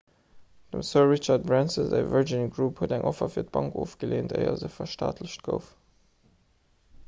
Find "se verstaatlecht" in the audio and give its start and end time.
4.63-5.47